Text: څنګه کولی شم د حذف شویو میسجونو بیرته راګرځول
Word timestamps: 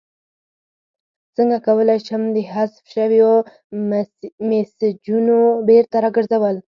څنګه 1.35 1.57
کولی 1.67 1.99
شم 2.07 2.21
د 2.35 2.37
حذف 2.53 2.83
شویو 2.93 3.31
میسجونو 4.49 5.39
بیرته 5.67 5.97
راګرځول 6.03 6.57